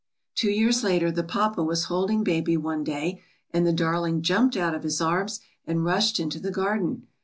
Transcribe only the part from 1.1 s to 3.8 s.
the papa was holding baby one day and the